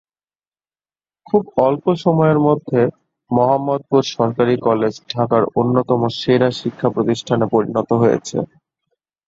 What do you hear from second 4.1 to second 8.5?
সরকারি কলেজ ঢাকার অন্যতম সেরা শিক্ষা প্রতিষ্ঠানে পরিণত হয়েছে।